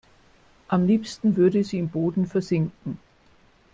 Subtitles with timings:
[0.67, 2.97] Am liebsten würde sie im Boden versinken.